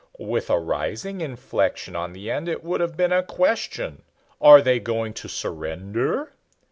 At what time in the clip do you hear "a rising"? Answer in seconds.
0.49-1.21